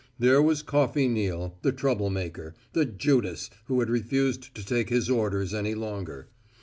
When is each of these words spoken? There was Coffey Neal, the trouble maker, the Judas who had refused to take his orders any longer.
There 0.17 0.41
was 0.41 0.63
Coffey 0.63 1.07
Neal, 1.07 1.59
the 1.61 1.71
trouble 1.71 2.09
maker, 2.09 2.55
the 2.73 2.85
Judas 2.85 3.51
who 3.65 3.81
had 3.81 3.91
refused 3.91 4.55
to 4.55 4.65
take 4.65 4.89
his 4.89 5.11
orders 5.11 5.53
any 5.53 5.75
longer. 5.75 6.27